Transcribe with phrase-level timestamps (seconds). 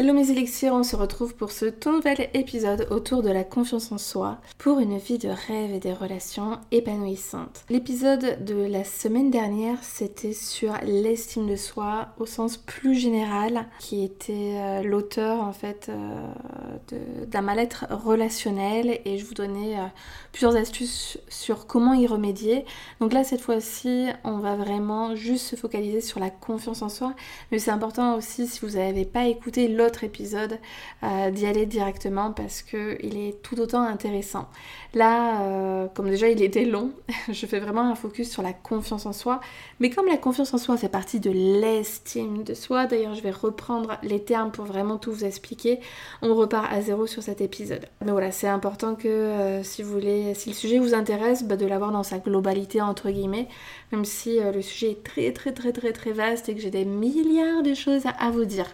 [0.00, 3.90] Hello mes élixirs, on se retrouve pour ce tout nouvel épisode autour de la confiance
[3.90, 7.64] en soi pour une vie de rêve et des relations épanouissantes.
[7.68, 14.04] L'épisode de la semaine dernière c'était sur l'estime de soi au sens plus général qui
[14.04, 19.86] était euh, l'auteur en fait euh, d'un mal-être relationnel et je vous donnais euh,
[20.30, 22.64] plusieurs astuces sur comment y remédier.
[23.00, 27.14] Donc là cette fois-ci on va vraiment juste se focaliser sur la confiance en soi
[27.50, 30.58] mais c'est important aussi si vous n'avez pas écouté l'autre épisode
[31.02, 34.48] euh, d'y aller directement parce qu'il est tout autant intéressant.
[34.94, 36.92] Là, euh, comme déjà il était long,
[37.28, 39.40] je fais vraiment un focus sur la confiance en soi.
[39.80, 43.30] Mais comme la confiance en soi fait partie de l'estime de soi, d'ailleurs je vais
[43.30, 45.80] reprendre les termes pour vraiment tout vous expliquer,
[46.22, 47.86] on repart à zéro sur cet épisode.
[48.04, 51.56] Mais voilà, c'est important que euh, si vous voulez, si le sujet vous intéresse, bah,
[51.56, 53.48] de l'avoir dans sa globalité entre guillemets,
[53.92, 56.84] même si le sujet est très très très très très vaste et que j'ai des
[56.84, 58.66] milliards de choses à vous dire.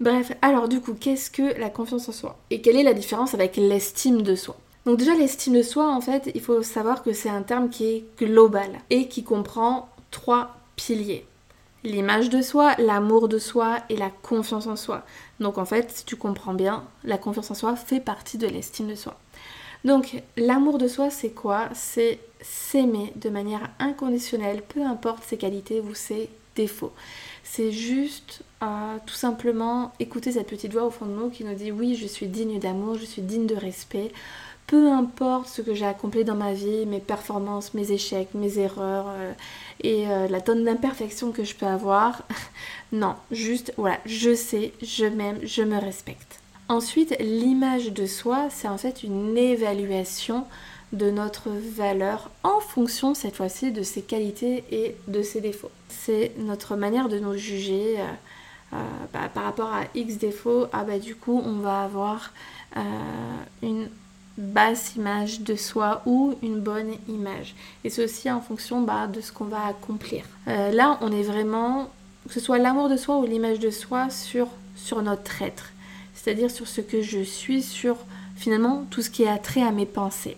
[0.00, 3.34] Bref, alors du coup, qu'est-ce que la confiance en soi Et quelle est la différence
[3.34, 4.56] avec l'estime de soi?
[4.86, 7.86] Donc déjà l'estime de soi, en fait, il faut savoir que c'est un terme qui
[7.86, 11.26] est global et qui comprend trois piliers.
[11.84, 15.04] L'image de soi, l'amour de soi et la confiance en soi.
[15.40, 18.88] Donc en fait, si tu comprends bien, la confiance en soi fait partie de l'estime
[18.88, 19.16] de soi.
[19.84, 21.68] Donc l'amour de soi, c'est quoi?
[21.74, 26.92] C'est s'aimer de manière inconditionnelle, peu importe ses qualités ou ses défauts.
[27.44, 31.72] C'est juste tout simplement écouter cette petite voix au fond de nous qui nous dit
[31.72, 34.12] oui, je suis digne d'amour, je suis digne de respect.
[34.66, 39.06] Peu importe ce que j'ai accompli dans ma vie, mes performances, mes échecs, mes erreurs
[39.08, 39.32] euh,
[39.82, 42.22] et euh, la tonne d'imperfection que je peux avoir.
[42.92, 46.40] non, juste voilà, je sais, je m'aime, je me respecte.
[46.68, 50.44] Ensuite, l'image de soi, c'est en fait une évaluation
[50.92, 55.70] de notre valeur en fonction cette fois-ci de ses qualités et de ses défauts.
[55.88, 58.04] C'est notre manière de nous juger euh,
[58.72, 60.66] bah, par rapport à X défauts.
[60.72, 62.32] Ah bah du coup on va avoir
[62.76, 62.80] euh,
[63.62, 63.88] une
[64.36, 67.54] basse image de soi ou une bonne image.
[67.84, 70.24] Et aussi en fonction bah, de ce qu'on va accomplir.
[70.46, 71.90] là on est vraiment,
[72.26, 75.70] que ce soit l'amour de soi ou l'image de soi sur, sur notre être.
[76.14, 77.96] C'est-à-dire sur ce que je suis, sur
[78.36, 80.36] finalement tout ce qui est attrait à mes pensées.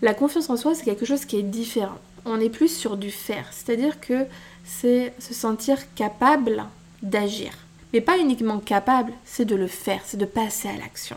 [0.00, 1.98] La confiance en soi, c'est quelque chose qui est différent.
[2.24, 4.26] On est plus sur du faire, c'est-à-dire que
[4.64, 6.64] c'est se sentir capable
[7.02, 7.52] d'agir.
[7.92, 11.16] Mais pas uniquement capable, c'est de le faire, c'est de passer à l'action.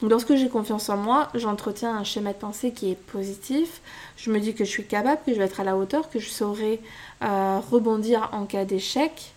[0.00, 3.80] Donc lorsque j'ai confiance en moi, j'entretiens un schéma de pensée qui est positif.
[4.16, 6.20] Je me dis que je suis capable, que je vais être à la hauteur, que
[6.20, 6.80] je saurai
[7.22, 9.32] euh, rebondir en cas d'échec.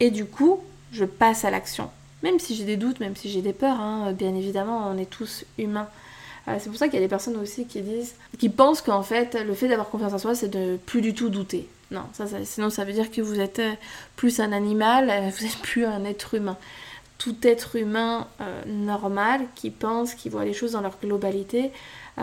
[0.00, 0.60] Et du coup,
[0.92, 1.90] je passe à l'action.
[2.22, 5.10] Même si j'ai des doutes, même si j'ai des peurs, hein, bien évidemment, on est
[5.10, 5.88] tous humains.
[6.48, 9.02] Euh, c'est pour ça qu'il y a des personnes aussi qui disent, qui pensent qu'en
[9.02, 11.68] fait, le fait d'avoir confiance en soi, c'est de plus du tout douter.
[11.90, 13.72] Non, ça, sinon ça veut dire que vous êtes euh,
[14.16, 16.56] plus un animal, euh, vous n'êtes plus un être humain.
[17.16, 18.28] Tout être humain
[18.66, 21.72] normal qui pense, qui voit les choses dans leur globalité,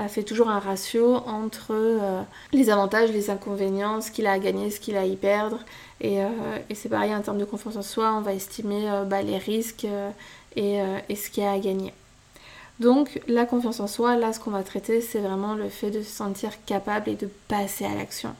[0.07, 1.75] fait toujours un ratio entre
[2.53, 5.59] les avantages, les inconvénients, ce qu'il a à gagner, ce qu'il a à y perdre.
[5.99, 6.19] Et,
[6.73, 9.85] c'est pareil en termes de confiance en soi, on va estimer bah, les risques
[10.55, 11.91] et, et ce qu'il y a à gagner.
[12.79, 16.01] Donc la confiance en soi, là ce qu'on va traiter, c'est vraiment le fait de
[16.01, 18.33] se sentir capable et de passer à l'action.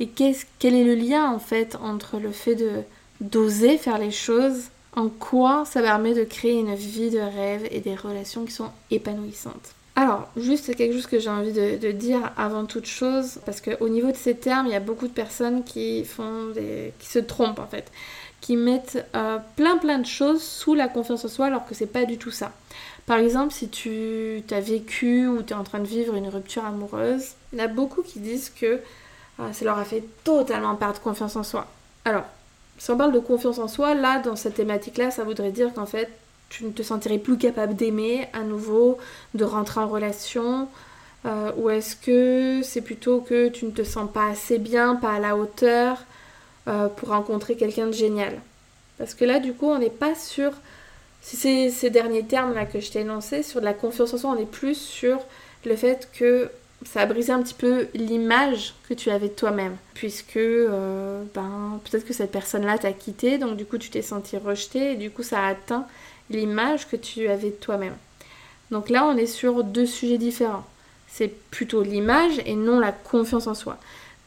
[0.00, 2.82] Et quel est le lien en fait entre le fait de
[3.20, 4.64] d'oser faire les choses,
[4.94, 8.70] en quoi ça permet de créer une vie de rêve et des relations qui sont
[8.90, 9.74] épanouissantes?
[9.98, 14.12] Alors, juste quelque chose que j'ai envie de, dire avant toute chose, parce qu'au niveau
[14.12, 16.52] de ces termes, il y a beaucoup de personnes qui font
[16.98, 17.90] qui se trompent en fait,
[18.42, 21.86] qui mettent euh, plein plein de choses sous la confiance en soi alors que c'est
[21.86, 22.52] pas du tout ça.
[23.06, 26.66] Par exemple, si tu as vécu ou tu es en train de vivre une rupture
[26.66, 28.80] amoureuse, il y en a beaucoup qui disent que
[29.38, 31.66] ça leur a fait totalement perdre confiance en soi.
[32.04, 32.24] Alors,
[32.78, 35.86] si on parle de confiance en soi, là, dans cette thématique-là, ça voudrait dire qu'en
[35.86, 36.08] fait,
[36.48, 38.98] tu ne te sentirais plus capable d'aimer à nouveau,
[39.34, 40.68] de rentrer en relation,
[41.24, 45.14] euh, ou est-ce que c'est plutôt que tu ne te sens pas assez bien, pas
[45.14, 45.98] à la hauteur
[46.68, 48.40] euh, pour rencontrer quelqu'un de génial?
[48.98, 50.52] Parce que là, du coup, on n'est pas sur
[51.22, 54.30] si c'est ces derniers termes-là que je t'ai énoncés, sur de la confiance en soi,
[54.30, 55.18] on est plus sur
[55.64, 56.48] le fait que
[56.84, 59.76] ça a brisé un petit peu l'image que tu avais de toi-même.
[59.94, 64.36] Puisque euh, ben, peut-être que cette personne-là t'a quitté, donc du coup tu t'es senti
[64.36, 65.86] rejeté, et du coup ça a atteint
[66.30, 67.96] l'image que tu avais de toi-même.
[68.70, 70.66] Donc là on est sur deux sujets différents.
[71.08, 73.78] C'est plutôt l'image et non la confiance en soi.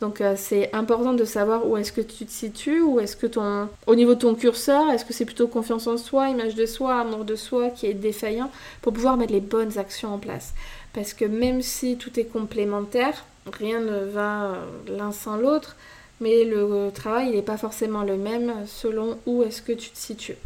[0.01, 3.27] Donc euh, c'est important de savoir où est-ce que tu te situes, où est-ce que
[3.27, 3.67] ton...
[3.85, 7.01] Au niveau de ton curseur, est-ce que c'est plutôt confiance en soi, image de soi,
[7.01, 8.49] amour de soi qui est défaillant
[8.81, 10.53] pour pouvoir mettre les bonnes actions en place.
[10.93, 14.65] Parce que même si tout est complémentaire, rien ne va euh,
[14.97, 15.75] l'un sans l'autre,
[16.21, 20.37] mais le travail n'est pas forcément le même selon où est-ce que tu te situes.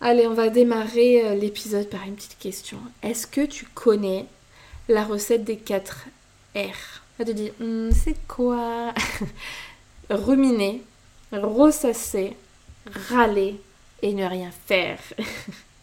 [0.00, 2.78] Allez, on va démarrer euh, l'épisode par une petite question.
[3.02, 4.26] Est-ce que tu connais
[4.88, 6.06] la recette des 4
[6.54, 7.03] R?
[7.18, 8.92] Elle te dit hmm, c'est quoi?
[10.10, 10.82] Ruminer,
[11.32, 12.36] ressasser,
[13.08, 13.60] râler
[14.02, 14.98] et ne rien faire.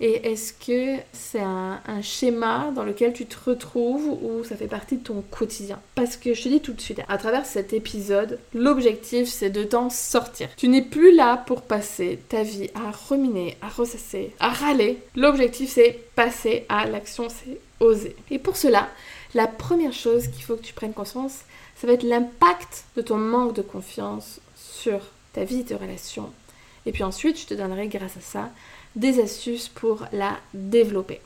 [0.00, 4.96] Et est-ce que c'est un, schéma dans lequel tu te retrouves ou ça fait partie
[4.96, 5.80] de ton quotidien?
[5.94, 9.64] Parce que je te dis tout de suite, à travers cet épisode, l'objectif c'est de
[9.64, 10.48] t'en sortir.
[10.56, 14.98] Tu n'es plus là pour passer ta vie à ruminer, à ressasser, à râler.
[15.14, 18.16] L'objectif c'est passer à l'action, c'est oser.
[18.30, 18.88] Et pour cela,
[19.34, 21.40] la première chose qu'il faut que tu prennes conscience,
[21.76, 25.00] ça va être l'impact de ton manque de confiance sur
[25.32, 26.30] ta vie de relation.
[26.86, 28.50] Et puis ensuite, je te donnerai grâce à ça
[28.96, 31.20] des astuces pour la développer.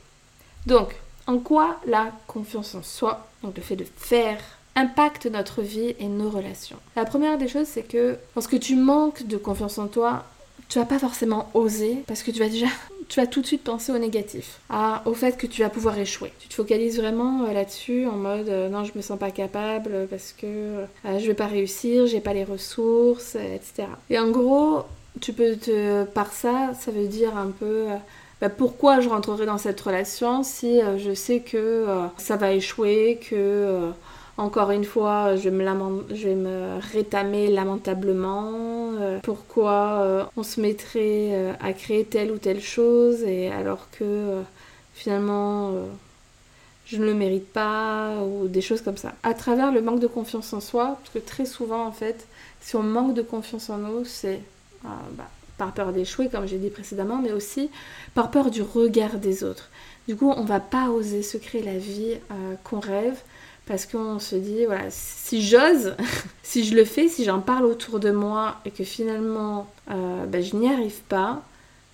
[0.65, 0.95] Donc,
[1.27, 4.39] en quoi la confiance en soi, donc le fait de faire,
[4.75, 6.77] impacte notre vie et nos relations?
[6.95, 10.25] La première des choses, c'est que lorsque tu manques de confiance en toi,
[10.69, 12.67] tu vas pas forcément oser parce que tu vas déjà
[13.09, 14.59] tu vas tout de suite penser au négatif,
[15.05, 16.31] au fait que tu vas pouvoir échouer.
[16.39, 20.07] Tu te focalises vraiment euh, là-dessus en mode euh, non, je me sens pas capable
[20.09, 23.87] parce que euh, je vais pas réussir, j'ai pas les ressources, etc.
[24.11, 24.83] Et en gros,
[25.21, 26.03] tu peux te.
[26.05, 27.85] Par ça, ça veut dire un peu.
[28.41, 31.85] Bah, pourquoi je rentrerai dans cette relation si je sais que
[32.17, 33.91] ça va échouer, que
[34.39, 38.53] encore une fois, je vais me, me rétamer lamentablement.
[38.97, 43.87] Euh, pourquoi euh, on se mettrait euh, à créer telle ou telle chose et alors
[43.91, 44.41] que
[44.93, 45.71] finalement
[46.85, 49.13] je ne le mérite pas ou des choses comme ça.
[49.23, 52.25] À travers le manque de confiance en soi, parce que très souvent en fait,
[52.61, 54.39] si on manque de confiance en nous, c'est
[54.83, 57.69] bah, par peur d'échouer comme j'ai dit précédemment, mais aussi
[58.13, 59.69] par peur du regard des autres.
[60.07, 62.15] Du coup, on va pas oser se créer la vie
[62.63, 63.21] qu'on rêve
[63.69, 65.95] parce qu'on se dit, voilà, si j'ose,
[66.43, 70.41] si je le fais, si j'en parle autour de moi et que finalement euh, ben,
[70.41, 71.43] je n'y arrive pas,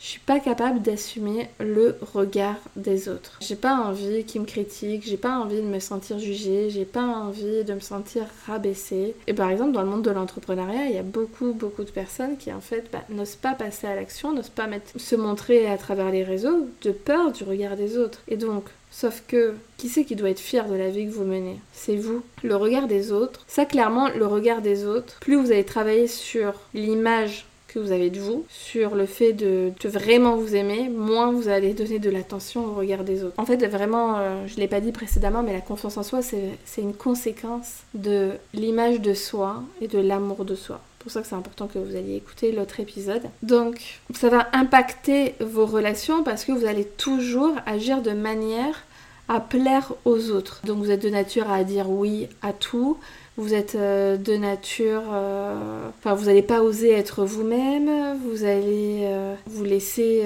[0.05, 3.39] je suis pas capable d'assumer le regard des autres.
[3.41, 7.01] J'ai pas envie qu'ils me critiquent, j'ai pas envie de me sentir jugée, j'ai pas
[7.01, 9.15] envie de me sentir rabaissée.
[9.25, 12.37] Et par exemple, dans le monde de l'entrepreneuriat, il y a beaucoup, beaucoup de personnes
[12.37, 16.11] qui en fait bah, n'osent pas passer à l'action, n'osent pas se montrer à travers
[16.11, 18.21] les réseaux de peur du regard des autres.
[18.27, 21.25] Et donc, Sauf que, qui c'est qui doit être fier de la vie que vous
[21.25, 21.59] menez?
[21.73, 22.23] C'est vous.
[22.43, 23.43] Le regard des autres.
[23.45, 28.09] Ça, clairement, le regard des autres, plus vous allez travailler sur l'image que vous avez
[28.09, 32.65] de vous, sur le fait de, vraiment vous aimer, moins vous allez donner de l'attention
[32.65, 33.35] au regard des autres.
[33.37, 36.21] En fait, vraiment, euh, je ne l'ai pas dit précédemment, mais la confiance en soi,
[36.21, 41.27] c'est une conséquence de l'image de soi et de l'amour de soi pour ça que
[41.27, 43.21] c'est important que vous alliez écouter l'autre épisode.
[43.43, 48.85] Donc, ça va impacter vos relations parce que vous allez toujours agir de manière
[49.27, 50.61] à plaire aux autres.
[50.63, 52.97] Donc, vous êtes de nature à dire oui à tout.
[53.37, 59.01] Vous êtes euh, de nature, euh, enfin vous n'allez pas oser être vous-même, vous allez
[59.03, 60.23] euh, vous laisser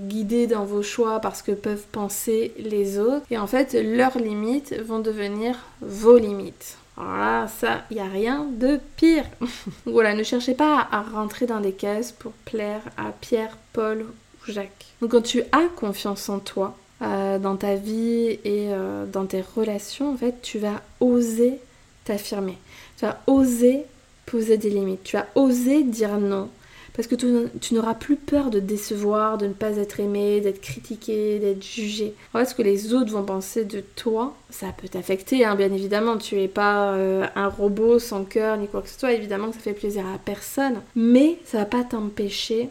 [0.00, 3.26] guider dans vos choix parce que peuvent penser les autres.
[3.30, 6.78] Et en fait, leurs limites vont devenir vos limites.
[6.96, 9.24] Alors ça, il n'y a rien de pire.
[9.86, 14.50] voilà, ne cherchez pas à rentrer dans des cases pour plaire à Pierre, Paul ou
[14.50, 14.86] Jacques.
[15.02, 18.70] Donc quand tu as confiance en toi, dans ta vie et
[19.12, 21.60] dans tes relations, en fait, tu vas oser
[22.08, 22.58] t'affirmer.
[22.98, 23.84] Tu vas oser
[24.30, 25.02] poser des limites.
[25.04, 26.48] Tu vas oser dire non.
[26.94, 31.38] Parce que tu, n'auras plus peur de décevoir, de ne pas être aimé, d'être critiqué,
[31.38, 32.12] d'être jugé.
[32.34, 36.18] En ce que les autres vont penser de toi, ça peut t'affecter, hein, bien évidemment.
[36.18, 39.12] Tu n'es pas euh, un robot sans cœur ni quoi que ce soit.
[39.12, 40.80] Évidemment que ça fait plaisir à personne.
[40.96, 42.68] Mais ça va pas t'empêcher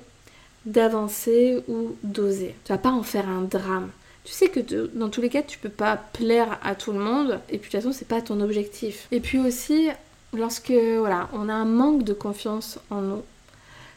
[0.65, 2.53] d'avancer ou d'oser.
[2.65, 3.89] Tu vas pas en faire un drame.
[4.27, 4.60] Tu sais que
[4.93, 7.39] dans tous les cas, tu peux pas plaire à tout le monde.
[7.48, 9.07] Et puis de toute façon, c'est pas ton objectif.
[9.13, 9.88] Et puis aussi,
[10.34, 13.22] lorsque voilà, on a un manque de confiance en nous,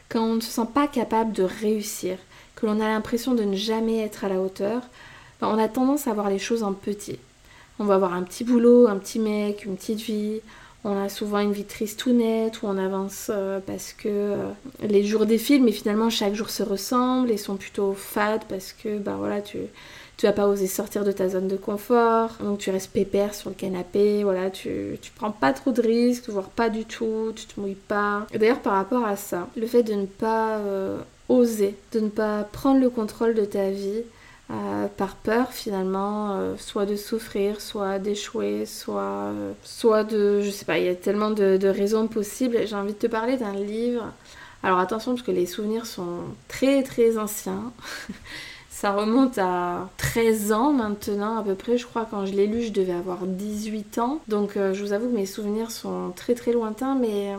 [0.07, 2.17] quand on ne se sent pas capable de réussir,
[2.55, 4.83] que l'on a l'impression de ne jamais être à la hauteur,
[5.41, 7.19] ben, on a tendance à voir les choses en petit.
[7.79, 10.39] On va avoir un petit boulot, un petit mec, une petite vie.
[10.85, 14.49] On a souvent une vie triste ou nette où on avance euh, parce que euh,
[14.79, 18.97] les jours défilent, mais finalement chaque jour se ressemble et sont plutôt fades parce que
[18.97, 19.57] ben voilà, tu,
[20.21, 23.49] tu vas pas oser sortir de ta zone de confort, donc tu restes pépère sur
[23.49, 27.47] le canapé, voilà, tu, tu prends pas trop de risques, voire pas du tout, tu
[27.47, 28.27] te mouilles pas.
[28.31, 32.43] D'ailleurs par rapport à ça, le fait de ne pas euh, oser, de ne pas
[32.43, 34.03] prendre le contrôle de ta vie,
[34.51, 39.31] euh, par peur finalement, euh, soit de souffrir, soit d'échouer, soit,
[39.63, 40.41] soit de...
[40.43, 42.59] Je sais pas, il y a tellement de, de raisons possibles.
[42.67, 44.13] J'ai envie de te parler d'un livre.
[44.61, 47.73] Alors attention parce que les souvenirs sont très très anciens.
[48.71, 52.63] Ça remonte à 13 ans maintenant à peu près, je crois quand je l'ai lu
[52.63, 54.19] je devais avoir 18 ans.
[54.27, 57.35] Donc je vous avoue que mes souvenirs sont très très lointains mais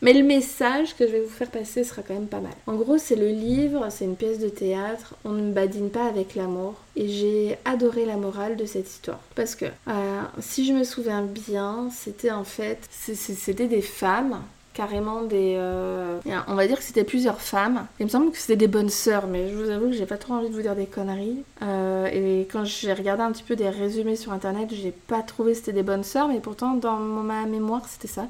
[0.00, 2.52] mais le message que je vais vous faire passer sera quand même pas mal.
[2.68, 6.36] En gros, c'est le livre, c'est une pièce de théâtre, on ne badine pas avec
[6.36, 6.74] l'amour.
[6.94, 9.18] Et j'ai adoré la morale de cette histoire.
[9.34, 14.40] Parce que, euh, si je me souviens bien, c'était en fait, c'était des femmes
[14.78, 15.56] carrément des...
[15.56, 17.88] Euh, on va dire que c'était plusieurs femmes.
[17.98, 20.18] Il me semble que c'était des bonnes sœurs, mais je vous avoue que j'ai pas
[20.18, 21.42] trop envie de vous dire des conneries.
[21.62, 25.50] Euh, et quand j'ai regardé un petit peu des résumés sur internet, j'ai pas trouvé
[25.50, 28.28] que c'était des bonnes sœurs, mais pourtant dans ma mémoire c'était ça.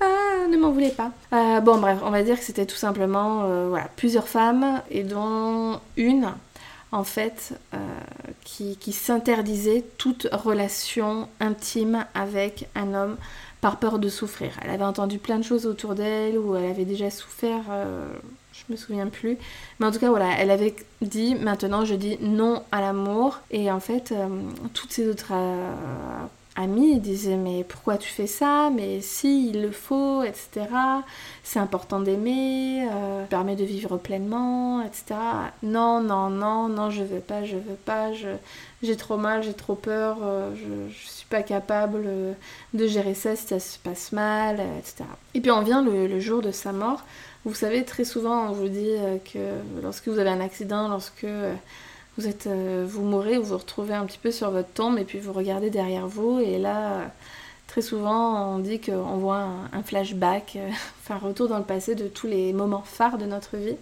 [0.00, 1.10] Ah, ne m'en voulez pas.
[1.60, 6.32] Bon, bref, on va dire que c'était tout simplement voilà, plusieurs femmes, et dont une,
[6.90, 7.52] en fait,
[8.44, 13.16] qui, qui s'interdisait toute relation intime avec un homme
[13.60, 14.52] par peur de souffrir.
[14.62, 17.62] Elle avait entendu plein de choses autour d'elle, ou elle avait déjà souffert,
[18.52, 19.38] je me souviens plus.
[19.78, 23.40] Mais en tout cas, voilà, elle avait dit maintenant je dis non à l'amour.
[23.50, 24.14] Et en fait,
[24.74, 25.32] toutes ces autres
[26.56, 28.70] amis disaient mais pourquoi tu fais ça?
[28.74, 30.66] Mais si il le faut etc
[31.42, 35.18] c'est important d'aimer euh, permet de vivre pleinement etc
[35.62, 38.28] non non non non je veux pas je veux pas je
[38.82, 42.06] j'ai trop mal j'ai trop peur euh, je, je suis pas capable
[42.74, 45.04] de gérer ça si ça se passe mal etc
[45.36, 47.04] et puis on vient le, jour de sa mort.
[47.44, 49.38] Vous savez très souvent on vous dit euh, que
[49.82, 51.26] lorsque vous avez un accident lorsque
[52.18, 55.04] vous êtes, euh, vous mourrez, vous vous retrouvez un petit peu sur votre tombe et
[55.04, 57.10] puis vous regardez derrière vous et là,
[57.66, 60.70] très souvent, on dit qu'on voit un, flashback, euh,
[61.02, 63.76] enfin retour dans le passé de tous les moments phares de notre vie.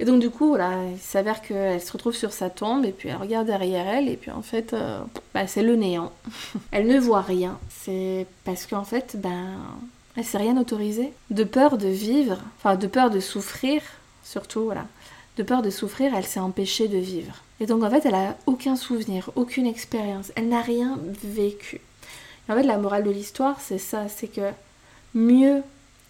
[0.00, 3.08] Et donc du coup, voilà, il s'avère qu'elle se retrouve sur sa tombe et puis
[3.08, 5.00] elle regarde derrière elle et puis en fait, euh,
[5.34, 6.12] bah, c'est le néant.
[6.72, 7.58] elle ne voit rien.
[7.68, 9.56] C'est parce qu'en fait, ben,
[10.16, 11.12] elle s'est rien autorisée.
[11.30, 13.82] De peur de vivre, enfin de peur de souffrir,
[14.24, 14.86] surtout, voilà.
[15.38, 17.36] De peur de souffrir, elle s'est empêchée de vivre.
[17.60, 21.80] Et donc en fait, elle a aucun souvenir, aucune expérience, elle n'a rien vécu.
[22.48, 24.50] en fait, la morale de l'histoire, c'est ça, c'est que
[25.14, 25.62] mieux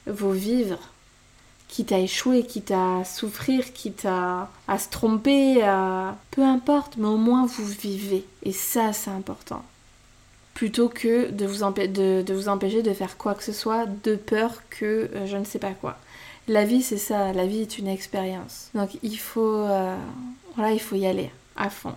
[0.07, 0.79] vaut vivre,
[1.69, 6.17] quitte à échouer, quitte à souffrir, quitte à, à se tromper, à...
[6.31, 8.25] peu importe, mais au moins vous vivez.
[8.43, 9.63] Et ça, c'est important.
[10.55, 14.63] Plutôt que de vous, de, vous, empêcher de faire quoi que ce soit de peur
[14.71, 15.99] que euh, je ne sais pas quoi.
[16.49, 18.71] La vie, c'est ça, la vie est une expérience.
[18.75, 19.95] Donc il faut, euh,
[20.73, 21.93] il faut y aller à fond.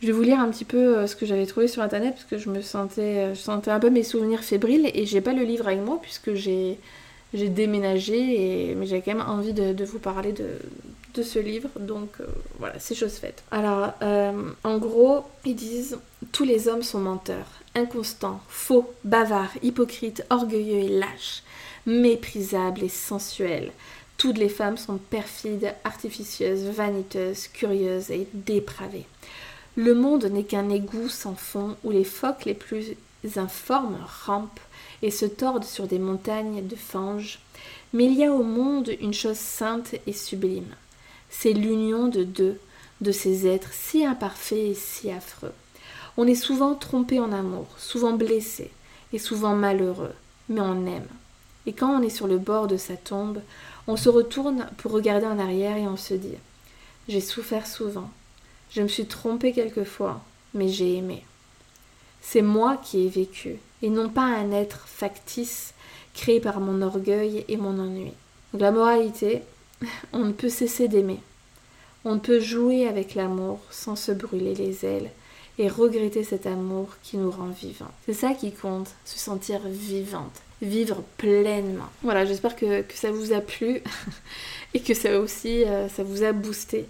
[0.00, 2.24] Je vais vous lire un petit peu euh, ce que j'avais trouvé sur internet parce
[2.24, 5.32] que je me sentais, euh, je sentais un peu mes souvenirs fébriles et j'ai pas
[5.32, 6.78] le livre avec moi puisque j'ai,
[7.34, 12.08] déménagé et mais j'ai quand même envie de, vous parler de, ce livre donc
[12.58, 13.42] voilà c'est chose faite.
[13.50, 15.98] Alors en gros ils disent
[16.32, 21.42] tous les hommes sont menteurs, inconstants, faux, bavards, hypocrites, orgueilleux et lâches,
[21.86, 23.72] méprisables et sensuels.
[24.16, 29.06] Toutes les femmes sont perfides, artificieuses, vaniteuses, curieuses et dépravées.
[29.76, 32.96] Le monde n'est qu'un égout sans fond où les phoques les plus
[33.36, 34.60] informes rampent
[35.02, 37.38] et se tordent sur des montagnes de fange.
[37.92, 40.74] Mais il y a au monde une chose sainte et sublime.
[41.30, 42.58] C'est l'union de deux,
[43.00, 45.54] de ces êtres si imparfaits et si affreux.
[46.16, 48.70] On est souvent trompé en amour, souvent blessé
[49.12, 50.14] et souvent malheureux,
[50.48, 51.08] mais on aime.
[51.70, 53.40] Et quand on est sur le bord de sa tombe,
[53.86, 56.34] on se retourne pour regarder en arrière et on se dit
[57.08, 58.10] J'ai souffert souvent,
[58.72, 60.20] je me suis trompée quelquefois,
[60.52, 61.22] mais j'ai aimé.
[62.20, 65.72] C'est moi qui ai vécu, et non pas un être factice
[66.12, 68.14] créé par mon orgueil et mon ennui.
[68.52, 69.42] Donc la moralité,
[70.12, 71.20] on ne peut cesser d'aimer.
[72.04, 75.12] On ne peut jouer avec l'amour sans se brûler les ailes
[75.58, 77.94] et regretter cet amour qui nous rend vivants.
[78.06, 81.88] C'est ça qui compte, se sentir vivante, vivre pleinement.
[82.02, 83.82] Voilà, j'espère que, ça vous a plu
[84.74, 86.86] et que ça aussi, euh, ça vous a boosté.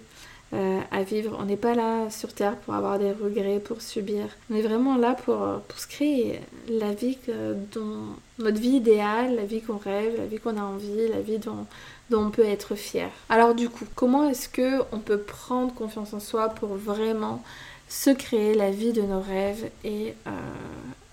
[0.53, 1.37] Euh, à vivre.
[1.39, 4.25] On n'est pas là sur Terre pour avoir des regrets, pour subir.
[4.49, 9.37] On est vraiment là pour, pour se créer la vie que, dont, notre vie idéale,
[9.37, 11.65] la vie qu'on rêve, la vie qu'on a envie, la vie dont,
[12.09, 13.09] dont on peut être fier.
[13.29, 17.41] Alors du coup, comment est-ce que on peut prendre confiance en soi pour vraiment
[17.87, 20.31] se créer la vie de nos rêves et euh,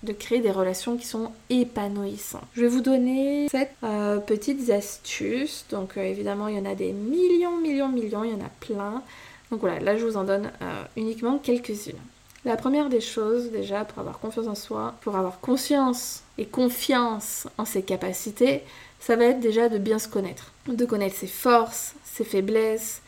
[0.03, 2.43] de créer des relations qui sont épanouissantes.
[2.53, 5.65] Je vais vous donner sept euh, petites astuces.
[5.69, 8.49] Donc euh, évidemment, il y en a des millions, millions, millions, il y en a
[8.59, 9.03] plein.
[9.51, 11.99] Donc voilà, là je vous en donne euh, uniquement quelques-unes.
[12.45, 17.47] La première des choses, déjà, pour avoir confiance en soi, pour avoir conscience et confiance
[17.57, 18.63] en ses capacités,
[19.01, 20.53] ça va être déjà de bien se connaître.
[20.67, 23.01] De connaître ses forces, ses faiblesses,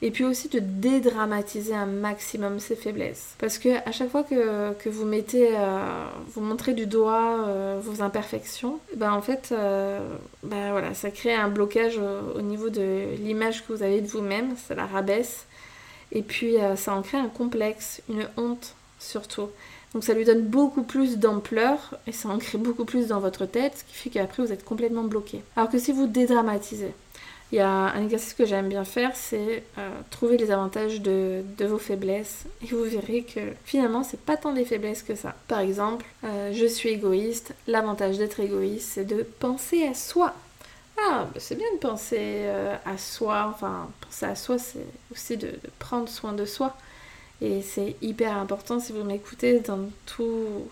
[0.00, 3.34] et puis aussi de dédramatiser un maximum ses faiblesses.
[3.38, 8.02] Parce que à chaque fois que, vous mettez, euh, vous montrez du doigt euh, vos
[8.02, 9.98] imperfections, ben en fait, euh,
[10.44, 11.98] ben voilà, ça crée un blocage
[12.34, 15.46] au, niveau de l'image que vous avez de vous-même, ça la rabaisse,
[16.12, 19.48] et puis ça en crée un complexe, une honte surtout.
[19.94, 23.46] Donc ça lui donne beaucoup plus d'ampleur et ça en crée beaucoup plus dans votre
[23.46, 25.42] tête, ce qui fait qu'après vous êtes complètement bloqué.
[25.56, 26.92] Alors que si vous dédramatisez,
[27.50, 31.42] il y a un exercice que j'aime bien faire, c'est euh, trouver les avantages de,
[31.60, 35.34] vos faiblesses et vous verrez que finalement c'est pas tant des faiblesses que ça.
[35.48, 40.34] Par exemple, euh, je suis égoïste, l'avantage d'être égoïste c'est de penser à soi.
[41.00, 45.38] Ah, bah, c'est bien de penser euh, à soi, enfin penser à soi c'est aussi
[45.38, 46.76] de, prendre soin de soi.
[47.40, 50.68] Et c'est hyper important si vous m'écoutez dans tout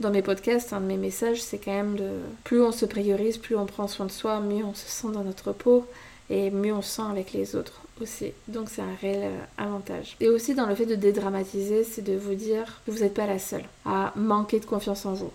[0.00, 2.10] dans mes podcasts, un de mes messages, c'est quand même de
[2.44, 5.24] plus on se priorise, plus on prend soin de soi, mieux on se sent dans
[5.24, 5.86] notre peau
[6.30, 8.32] et mieux on se sent avec les autres aussi.
[8.48, 10.16] Donc c'est un réel euh, avantage.
[10.20, 13.26] Et aussi dans le fait de dédramatiser, c'est de vous dire que vous n'êtes pas
[13.26, 15.32] la seule à manquer de confiance en vous.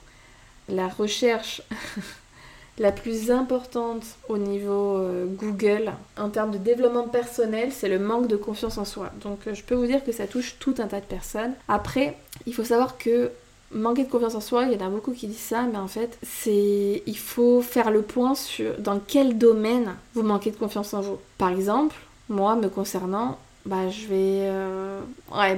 [0.69, 1.61] La recherche
[2.79, 8.27] la plus importante au niveau euh, Google en termes de développement personnel, c'est le manque
[8.27, 9.11] de confiance en soi.
[9.21, 11.53] Donc euh, je peux vous dire que ça touche tout un tas de personnes.
[11.67, 13.31] Après, il faut savoir que
[13.73, 15.87] manquer de confiance en soi, il y en a beaucoup qui disent ça, mais en
[15.87, 20.93] fait, c'est il faut faire le point sur dans quel domaine vous manquez de confiance
[20.93, 21.17] en vous.
[21.37, 21.95] Par exemple,
[22.29, 24.99] moi, me concernant, bah, je vais euh,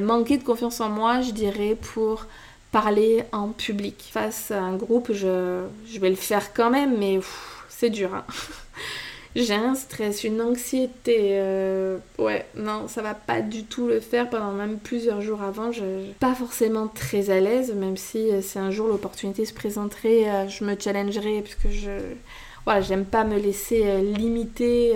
[0.01, 2.25] manquer de confiance en moi, je dirais, pour
[2.71, 4.09] parler en public.
[4.11, 7.19] Face à un groupe, je, je vais le faire quand même, mais
[7.69, 8.13] c'est dur.
[8.13, 8.25] Hein.
[9.35, 11.31] J'ai un stress, une anxiété.
[11.33, 15.73] Euh, ouais, non, ça va pas du tout le faire pendant même plusieurs jours avant.
[15.73, 15.83] Je,
[16.19, 20.47] pas forcément très à l'aise, même si euh, si un jour l'opportunité se présenterait, euh,
[20.47, 21.91] je me challengerai puisque je.
[22.63, 24.95] Voilà, j'aime pas me laisser limiter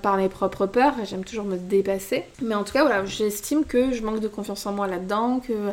[0.00, 2.22] par mes propres peurs, j'aime toujours me dépasser.
[2.40, 5.72] Mais en tout cas, voilà, j'estime que je manque de confiance en moi là-dedans, que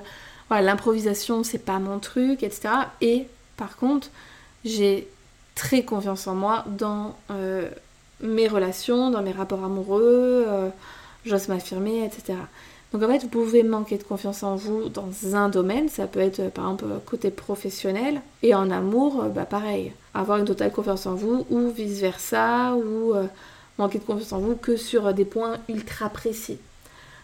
[0.49, 2.69] voilà, l'improvisation c'est pas mon truc, etc.
[3.01, 4.09] Et par contre,
[4.63, 5.07] j'ai
[5.55, 7.69] très confiance en moi dans euh,
[8.21, 10.69] mes relations, dans mes rapports amoureux, euh,
[11.25, 12.37] j'ose m'affirmer, etc.
[12.93, 16.19] Donc en fait, vous pouvez manquer de confiance en vous dans un domaine, ça peut
[16.19, 21.15] être par exemple côté professionnel, et en amour, bah pareil, avoir une totale confiance en
[21.15, 23.25] vous, ou vice-versa, ou euh,
[23.77, 26.57] manquer de confiance en vous que sur des points ultra précis.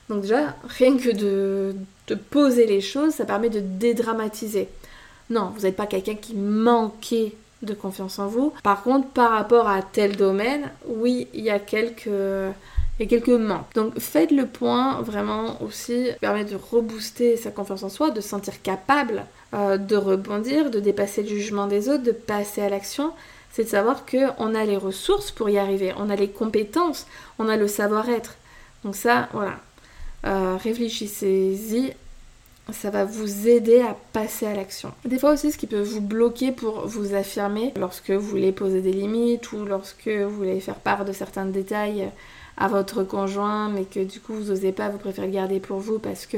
[0.10, 1.76] Donc déjà, rien que de
[2.32, 4.68] poser les choses, ça permet de dédramatiser.
[5.30, 8.54] Non, vous n'êtes pas quelqu'un qui manquait de confiance en vous.
[8.64, 12.10] Par contre, par rapport à tel domaine, oui, il y a quelques,
[12.98, 13.74] quelques manques.
[13.76, 18.30] Donc faites le point vraiment aussi, permet de rebooster sa confiance en soi, de se
[18.30, 23.12] sentir capable euh, de rebondir, de dépasser le jugement des autres, de passer à l'action.
[23.52, 27.06] C'est de savoir qu'on a les ressources pour y arriver, on a les compétences,
[27.38, 28.36] on a le savoir-être.
[28.84, 29.60] Donc ça, voilà.
[30.26, 31.94] Euh, réfléchissez-y
[32.72, 34.92] ça va vous aider à passer à l'action.
[35.06, 38.82] Des fois aussi, ce qui peut vous bloquer pour vous affirmer lorsque vous voulez poser
[38.82, 42.12] des limites ou lorsque vous voulez faire part de certains détails
[42.58, 45.98] à votre conjoint, mais que du coup vous n'osez pas, vous préférez garder pour vous
[45.98, 46.38] parce que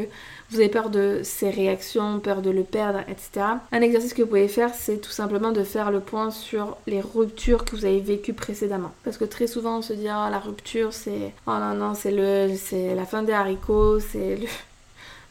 [0.50, 3.46] vous avez peur de ses réactions, peur de le perdre, etc.
[3.72, 7.02] Un exercice que vous pouvez faire, c'est tout simplement de faire le point sur les
[7.02, 8.92] ruptures que vous avez vécues précédemment.
[9.04, 12.12] Parce que très souvent on se dit, oh la rupture c'est, oh non non, c'est
[12.12, 14.48] le, c'est la fin des haricots, c'est le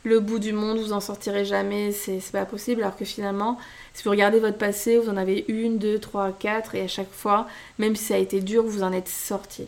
[0.05, 2.83] le bout du monde, vous en sortirez jamais, c'est pas possible.
[2.83, 3.59] Alors que finalement,
[3.95, 7.13] si vous regardez votre passé, vous en avez une, deux, trois, quatre, et à chaque
[7.13, 7.47] fois,
[7.79, 9.67] même si ça a été dur, vous en êtes sorti.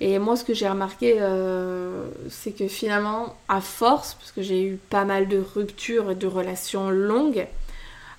[0.00, 4.62] Et moi, ce que j'ai remarqué, euh, c'est que finalement, à force, parce que j'ai
[4.62, 7.46] eu pas mal de ruptures et de relations longues,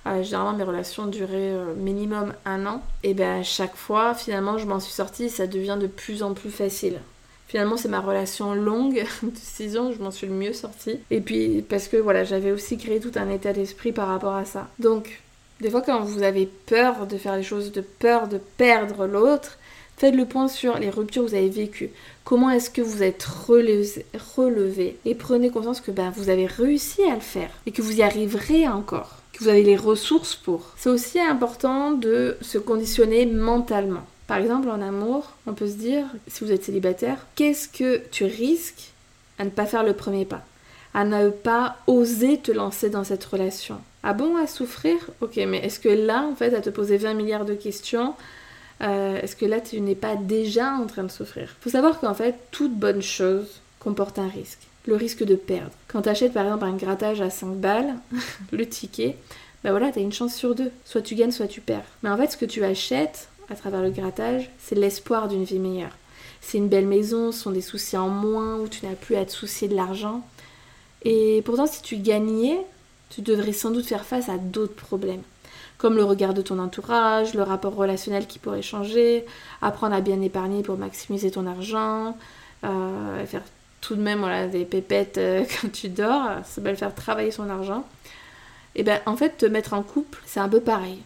[0.06, 4.58] euh, généralement mes relations duraient euh, minimum un an, et bien à chaque fois, finalement,
[4.58, 7.00] je m'en suis sortie, ça devient de plus en plus facile.
[7.48, 10.98] Finalement, c'est ma relation longue de 6 ans, je m'en suis le mieux sortie.
[11.10, 14.44] Et puis, parce que voilà, j'avais aussi créé tout un état d'esprit par rapport à
[14.44, 14.68] ça.
[14.78, 15.20] Donc,
[15.60, 19.58] des fois, quand vous avez peur de faire les choses, de peur de perdre l'autre,
[19.96, 21.90] faites le point sur les ruptures que vous avez vécues.
[22.24, 27.14] Comment est-ce que vous êtes relevé, et prenez conscience que ben, vous avez réussi à
[27.14, 30.74] le faire et que vous y arriverez encore, que vous avez les ressources pour.
[30.76, 34.04] C'est aussi important de se conditionner mentalement.
[34.28, 38.24] Par exemple, en amour, on peut se dire, si vous êtes célibataire, qu'est-ce que tu
[38.24, 38.92] risques
[39.38, 40.42] à ne pas faire le premier pas?
[40.92, 44.96] À ne pas oser te lancer dans cette relation Ah bon, à souffrir?
[45.22, 48.14] Ok, mais est-ce que là, en fait, à te poser 20 milliards de questions,
[48.82, 51.56] euh, est-ce que là, tu n'es pas déjà en train de souffrir?
[51.62, 54.60] Faut savoir qu'en fait, toute bonne chose comporte un risque.
[54.86, 55.72] Le risque de perdre.
[55.88, 57.94] Quand tu achètes par exemple un grattage à 5 balles,
[58.52, 59.16] le ticket,
[59.64, 60.70] ben voilà, tu as une chance sur deux.
[60.84, 61.84] Soit tu gagnes, soit tu perds.
[62.02, 65.58] Mais en fait, ce que tu achètes à travers le grattage, c'est l'espoir d'une vie
[65.58, 65.96] meilleure.
[66.40, 69.24] C'est une belle maison, ce sont des soucis en moins, où tu n'as plus à
[69.24, 70.22] te soucier de l'argent.
[71.02, 72.58] Et pourtant, si tu gagnais,
[73.10, 75.22] tu devrais sans doute faire face à d'autres problèmes
[75.78, 79.24] comme le regard de ton entourage, le rapport relationnel qui pourrait changer,
[79.62, 82.18] apprendre à bien épargner pour maximiser ton argent,
[82.64, 83.42] euh, faire
[83.80, 87.30] tout de même voilà, des pépettes euh, quand tu dors, ça va le faire travailler
[87.30, 87.86] son argent.
[88.74, 90.98] Et ben en fait, te mettre en couple, c'est un peu pareil.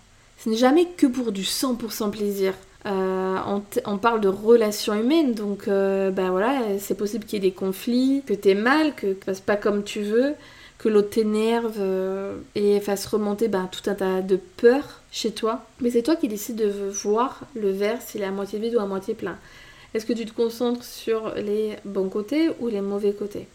[0.42, 2.54] Ce n'est jamais que pour du 100% plaisir.
[2.84, 3.36] Euh,
[3.84, 8.24] on, parle de relations humaines, donc ben voilà, c'est possible qu'il y ait des conflits,
[8.26, 10.34] que t'aies mal, que ça passe pas comme tu veux,
[10.82, 15.64] que l'autre t'énerve euh, et fasse remonter ben, tout un tas de peurs chez toi.
[15.80, 18.80] Mais c'est toi qui décides de voir le verre s'il est à moitié vide ou
[18.80, 19.38] à moitié plein.
[19.94, 23.46] Est-ce que tu te concentres sur les bons côtés ou les mauvais côtés?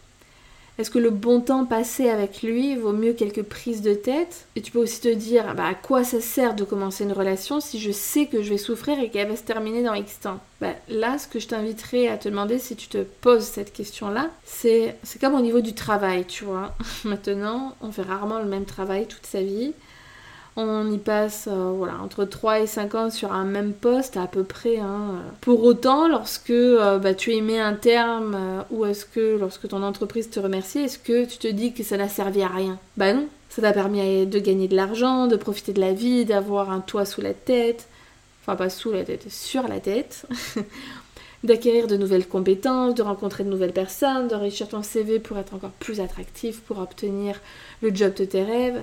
[0.78, 4.46] Est-ce que le bon temps passé avec lui vaut mieux quelques prises de tête?
[4.54, 7.58] Et tu peux aussi te dire bah, à quoi ça sert de commencer une relation
[7.60, 10.38] si je sais que je vais souffrir et qu'elle va se terminer dans X temps?
[10.60, 14.30] Bah, Là, ce que je t'inviterais à te demander si tu te poses cette question-là,
[14.44, 16.74] c'est comme au niveau du travail, tu vois.
[17.04, 19.72] Maintenant, on fait rarement le même travail toute sa vie
[20.58, 24.26] on y passe euh, voilà, entre 3 et 5 ans sur un même poste à
[24.26, 24.78] peu près.
[24.78, 25.22] Hein.
[25.40, 29.84] Pour autant, lorsque euh, bah, tu émets un terme euh, ou est-ce que lorsque ton
[29.84, 32.78] entreprise te remercie, est-ce que tu te dis que ça n'a servi à rien?
[32.96, 36.72] Bah non, ça t'a permis de gagner de l'argent, de profiter de la vie, d'avoir
[36.72, 37.86] un toit sous la tête,
[38.42, 40.26] enfin pas sous la tête, sur la tête.
[41.44, 45.70] d'acquérir de nouvelles compétences, de rencontrer de nouvelles personnes, d'enrichir ton CV pour être encore
[45.70, 47.40] plus attractif, pour obtenir
[47.80, 48.82] le job de tes rêves.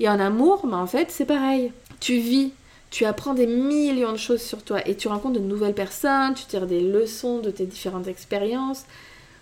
[0.00, 1.72] Et en amour, bah en fait, c'est pareil.
[2.00, 2.52] Tu vis,
[2.90, 6.44] tu apprends des millions de choses sur toi et tu rencontres de nouvelles personnes, tu
[6.44, 8.84] tires des leçons de tes différentes expériences.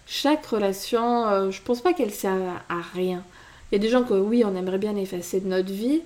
[0.06, 2.32] Chaque relation, euh, je pense pas qu'elle sert
[2.68, 3.22] à, rien.
[3.70, 6.00] Il y a des gens que oui, on aimerait bien effacer de notre vie,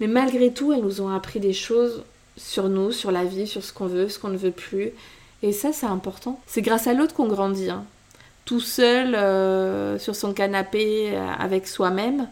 [0.00, 2.02] mais malgré tout, elles nous ont appris des choses
[2.36, 4.92] sur nous, sur la vie, sur ce qu'on veut, ce qu'on ne veut plus.
[5.42, 6.40] Et ça, c'est important.
[6.46, 7.70] C'est grâce à l'autre qu'on grandit.
[7.70, 7.84] Hein.
[8.44, 12.28] Tout seul, euh, sur son canapé, euh, avec soi-même,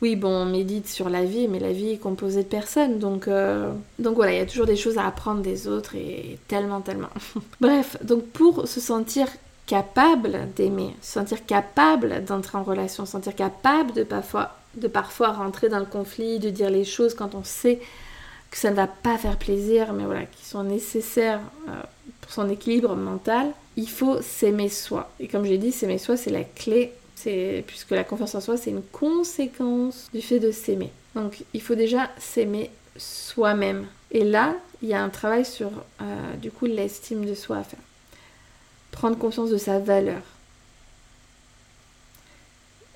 [0.00, 3.26] oui, bon, on médite sur la vie, mais la vie est composée de personnes, donc,
[3.26, 6.80] euh, donc voilà, il y a toujours des choses à apprendre des autres et tellement,
[6.80, 7.08] tellement.
[7.60, 9.26] Bref, donc pour se sentir
[9.66, 15.32] capable d'aimer, se sentir capable d'entrer en relation, se sentir capable de parfois, de parfois
[15.32, 17.80] rentrer dans le conflit, de dire les choses quand on sait
[18.50, 21.72] que ça ne va pas faire plaisir, mais voilà, qui sont nécessaires euh,
[22.20, 25.10] pour son équilibre mental, il faut s'aimer soi.
[25.18, 26.92] Et comme j'ai dit, s'aimer soi, c'est la clé
[27.66, 30.90] puisque la confiance en soi, c'est une conséquence du fait de s'aimer.
[31.14, 33.86] Donc il faut déjà s'aimer soi-même.
[34.10, 37.62] Et là, il y a un travail sur euh, du coup l'estime de soi à
[37.62, 37.80] faire.
[38.90, 40.22] Prendre conscience de sa valeur.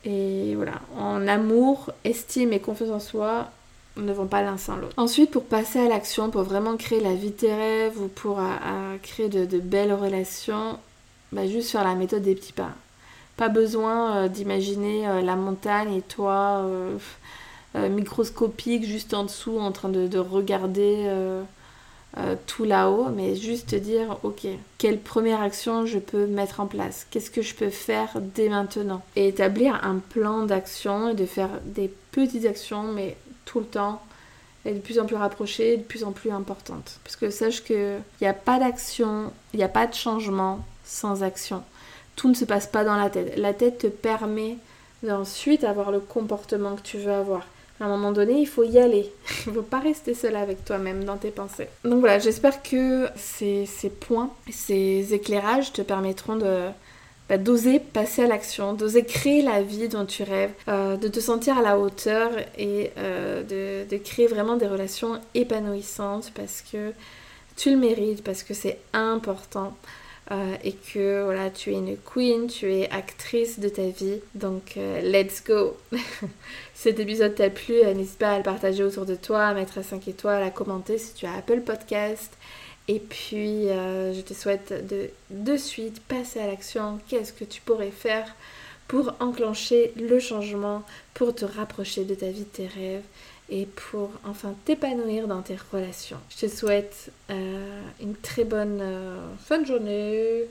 [0.05, 3.51] Et voilà, en amour, estime et confiance en soi
[3.97, 4.95] ne vont pas l'un sans l'autre.
[4.97, 8.41] Ensuite, pour passer à l'action, pour vraiment créer la vie de tes rêves ou pour
[9.03, 10.79] créer de, belles relations,
[11.31, 12.71] bah, juste faire la méthode des petits pas.
[13.37, 16.99] Pas besoin euh, d'imaginer euh, la montagne et toi euh,
[17.89, 21.11] microscopique juste en dessous en train de, regarder
[22.47, 27.07] tout là-haut, mais juste te dire, ok, quelle première action je peux mettre en place?
[27.11, 29.01] Qu'est-ce que je peux faire dès maintenant?
[29.17, 33.17] Et établir un plan d'action et de faire des petites actions, mais
[33.47, 34.03] tout le temps,
[34.67, 36.99] et de plus en plus rapprochées, de plus en plus importantes.
[37.05, 41.23] Parce que sache qu'il n'y a pas d'action, il n'y a pas de changement sans
[41.23, 41.63] action
[42.17, 43.37] tout ne se passe pas dans la tête.
[43.37, 44.57] La tête te permet
[45.03, 47.47] d'ensuite avoir le comportement que tu veux avoir.
[47.81, 49.11] À un moment donné, il faut y aller.
[49.47, 51.69] Il ne faut pas rester seul avec toi-même dans tes pensées.
[51.85, 53.67] Donc voilà, j'espère que ces,
[54.01, 56.69] points, ces éclairages te permettront de
[57.29, 61.19] bah, d'oser passer à l'action, d'oser créer la vie dont tu rêves, euh, de te
[61.19, 66.93] sentir à la hauteur et euh, de, de créer vraiment des relations épanouissantes parce que
[67.57, 69.75] tu le mérites, parce que c'est important.
[70.31, 74.21] Euh, et que voilà, tu es une queen, tu es actrice de ta vie.
[74.35, 75.77] Donc, euh, let's go!
[76.75, 79.85] Cet épisode t'a plu, euh, n'hésite pas à le partager autour de toi, à mettre
[79.85, 82.33] 5 étoiles, à commenter si tu as Apple Podcast.
[82.89, 86.99] Et puis, je te souhaite de, de suite passer à l'action.
[87.07, 88.35] Qu'est-ce que tu pourrais faire
[88.89, 90.83] pour enclencher le changement,
[91.15, 93.05] pour te rapprocher de ta vie, de tes rêves
[93.53, 96.17] et pour enfin t'épanouir dans tes relations.
[96.31, 100.45] Je te souhaite euh, une très bonne euh, fin de journée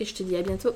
[0.00, 0.74] et je te dis à bientôt.